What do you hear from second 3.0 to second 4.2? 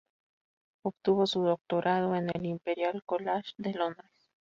College de Londres.